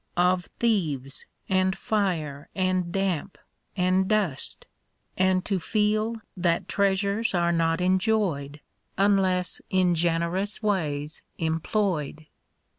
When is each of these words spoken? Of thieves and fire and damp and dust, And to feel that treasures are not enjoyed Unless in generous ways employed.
Of 0.17 0.45
thieves 0.57 1.27
and 1.47 1.77
fire 1.77 2.49
and 2.55 2.91
damp 2.91 3.37
and 3.77 4.07
dust, 4.07 4.65
And 5.15 5.45
to 5.45 5.59
feel 5.59 6.15
that 6.35 6.67
treasures 6.67 7.35
are 7.35 7.51
not 7.51 7.81
enjoyed 7.81 8.61
Unless 8.97 9.61
in 9.69 9.93
generous 9.93 10.63
ways 10.63 11.21
employed. 11.37 12.25